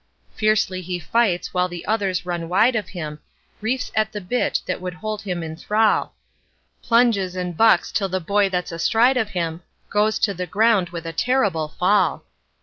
Fiercely 0.35 0.81
he 0.81 0.97
fights 0.97 1.53
while 1.53 1.67
the 1.67 1.85
others 1.85 2.25
run 2.25 2.49
wide 2.49 2.75
of 2.75 2.89
him, 2.89 3.19
Reefs 3.61 3.91
at 3.93 4.11
the 4.11 4.19
bit 4.19 4.59
that 4.65 4.81
would 4.81 4.95
hold 4.95 5.21
him 5.21 5.43
in 5.43 5.55
thrall, 5.55 6.15
Plunges 6.81 7.35
and 7.35 7.55
bucks 7.55 7.91
till 7.91 8.09
the 8.09 8.19
boy 8.19 8.49
that's 8.49 8.71
astride 8.71 9.15
of 9.17 9.29
him 9.29 9.61
Goes 9.91 10.17
to 10.17 10.33
the 10.33 10.47
ground 10.47 10.89
with 10.89 11.05
a 11.05 11.13
terrible 11.13 11.67
fall. 11.67 12.25